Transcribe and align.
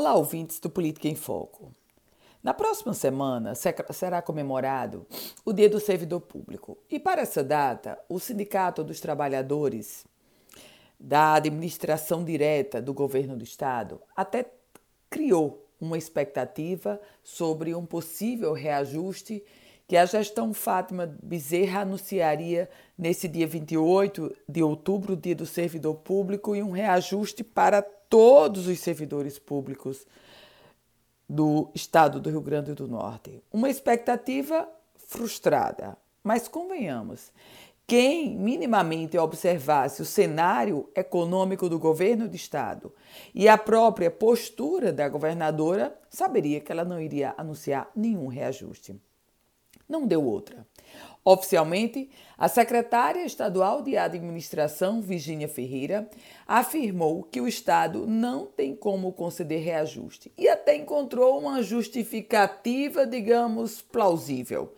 Olá, 0.00 0.14
ouvintes 0.14 0.60
do 0.60 0.70
Política 0.70 1.08
em 1.08 1.16
Foco. 1.16 1.72
Na 2.40 2.54
próxima 2.54 2.94
semana 2.94 3.52
será 3.56 4.22
comemorado 4.22 5.04
o 5.44 5.52
Dia 5.52 5.68
do 5.68 5.80
Servidor 5.80 6.20
Público 6.20 6.78
e, 6.88 7.00
para 7.00 7.22
essa 7.22 7.42
data, 7.42 7.98
o 8.08 8.20
Sindicato 8.20 8.84
dos 8.84 9.00
Trabalhadores 9.00 10.06
da 11.00 11.34
Administração 11.34 12.24
Direta 12.24 12.80
do 12.80 12.94
Governo 12.94 13.36
do 13.36 13.42
Estado 13.42 14.00
até 14.14 14.48
criou 15.10 15.66
uma 15.80 15.98
expectativa 15.98 17.00
sobre 17.24 17.74
um 17.74 17.84
possível 17.84 18.52
reajuste 18.52 19.42
que 19.88 19.96
a 19.96 20.04
gestão 20.04 20.52
Fátima 20.52 21.16
Bezerra 21.22 21.80
anunciaria 21.80 22.68
nesse 22.96 23.26
dia 23.26 23.46
28 23.46 24.36
de 24.46 24.62
outubro, 24.62 25.16
dia 25.16 25.34
do 25.34 25.46
servidor 25.46 25.94
público, 25.94 26.54
e 26.54 26.62
um 26.62 26.72
reajuste 26.72 27.42
para 27.42 27.80
todos 27.80 28.66
os 28.66 28.78
servidores 28.80 29.38
públicos 29.38 30.06
do 31.26 31.70
estado 31.74 32.20
do 32.20 32.28
Rio 32.28 32.42
Grande 32.42 32.74
do 32.74 32.86
Norte. 32.86 33.42
Uma 33.50 33.70
expectativa 33.70 34.68
frustrada, 34.94 35.96
mas 36.22 36.48
convenhamos, 36.48 37.32
quem 37.86 38.36
minimamente 38.36 39.16
observasse 39.16 40.02
o 40.02 40.04
cenário 40.04 40.90
econômico 40.94 41.66
do 41.66 41.78
governo 41.78 42.28
do 42.28 42.36
estado 42.36 42.94
e 43.34 43.48
a 43.48 43.56
própria 43.56 44.10
postura 44.10 44.92
da 44.92 45.08
governadora 45.08 45.98
saberia 46.10 46.60
que 46.60 46.70
ela 46.70 46.84
não 46.84 47.00
iria 47.00 47.32
anunciar 47.38 47.90
nenhum 47.96 48.26
reajuste. 48.26 49.00
Não 49.88 50.06
deu 50.06 50.22
outra. 50.24 50.66
Oficialmente, 51.24 52.10
a 52.36 52.48
secretária 52.48 53.24
estadual 53.24 53.82
de 53.82 53.96
administração, 53.96 55.02
Virginia 55.02 55.48
Ferreira, 55.48 56.08
afirmou 56.46 57.22
que 57.22 57.40
o 57.40 57.48
Estado 57.48 58.06
não 58.06 58.46
tem 58.46 58.74
como 58.74 59.12
conceder 59.12 59.62
reajuste 59.62 60.32
e 60.38 60.48
até 60.48 60.76
encontrou 60.76 61.38
uma 61.38 61.62
justificativa, 61.62 63.06
digamos, 63.06 63.82
plausível. 63.82 64.74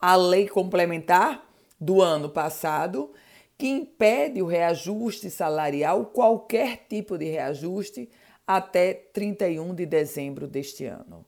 A 0.00 0.16
lei 0.16 0.48
complementar 0.48 1.46
do 1.80 2.00
ano 2.00 2.28
passado, 2.28 3.12
que 3.56 3.68
impede 3.68 4.42
o 4.42 4.46
reajuste 4.46 5.30
salarial, 5.30 6.06
qualquer 6.06 6.86
tipo 6.88 7.16
de 7.16 7.26
reajuste, 7.26 8.08
até 8.46 8.92
31 8.92 9.74
de 9.74 9.86
dezembro 9.86 10.48
deste 10.48 10.84
ano. 10.84 11.24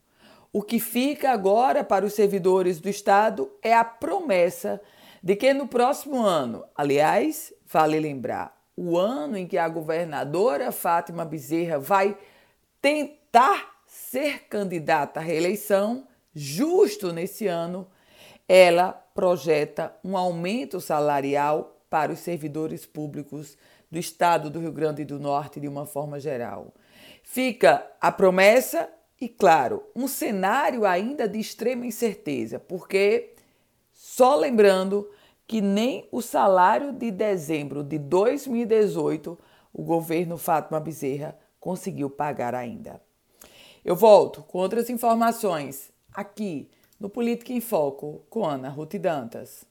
O 0.54 0.62
que 0.62 0.78
fica 0.78 1.32
agora 1.32 1.82
para 1.82 2.06
os 2.06 2.12
servidores 2.12 2.78
do 2.78 2.88
Estado 2.88 3.50
é 3.60 3.74
a 3.74 3.82
promessa 3.82 4.80
de 5.20 5.34
que 5.34 5.52
no 5.52 5.66
próximo 5.66 6.22
ano, 6.22 6.64
aliás, 6.76 7.52
vale 7.66 7.98
lembrar, 7.98 8.56
o 8.76 8.96
ano 8.96 9.36
em 9.36 9.48
que 9.48 9.58
a 9.58 9.68
governadora 9.68 10.70
Fátima 10.70 11.24
Bezerra 11.24 11.80
vai 11.80 12.16
tentar 12.80 13.80
ser 13.84 14.44
candidata 14.44 15.18
à 15.18 15.22
reeleição, 15.24 16.06
justo 16.32 17.12
nesse 17.12 17.48
ano, 17.48 17.88
ela 18.48 18.92
projeta 18.92 19.92
um 20.04 20.16
aumento 20.16 20.80
salarial 20.80 21.80
para 21.90 22.12
os 22.12 22.20
servidores 22.20 22.86
públicos 22.86 23.58
do 23.90 23.98
estado 23.98 24.48
do 24.48 24.60
Rio 24.60 24.70
Grande 24.70 25.04
do 25.04 25.18
Norte 25.18 25.58
de 25.58 25.66
uma 25.66 25.84
forma 25.84 26.20
geral. 26.20 26.72
Fica 27.24 27.84
a 28.00 28.12
promessa 28.12 28.88
e, 29.24 29.28
claro, 29.30 29.82
um 29.96 30.06
cenário 30.06 30.84
ainda 30.84 31.26
de 31.26 31.38
extrema 31.38 31.86
incerteza, 31.86 32.60
porque 32.60 33.34
só 33.90 34.36
lembrando 34.36 35.08
que 35.46 35.62
nem 35.62 36.06
o 36.12 36.20
salário 36.20 36.92
de 36.92 37.10
dezembro 37.10 37.82
de 37.82 37.98
2018 37.98 39.38
o 39.72 39.82
governo 39.82 40.36
Fátima 40.36 40.78
Bezerra 40.78 41.38
conseguiu 41.58 42.10
pagar 42.10 42.54
ainda. 42.54 43.00
Eu 43.82 43.96
volto 43.96 44.42
com 44.42 44.58
outras 44.58 44.90
informações 44.90 45.90
aqui 46.12 46.68
no 47.00 47.08
Política 47.08 47.50
em 47.50 47.62
Foco 47.62 48.26
com 48.28 48.44
Ana 48.44 48.68
Ruth 48.68 48.96
Dantas. 48.96 49.64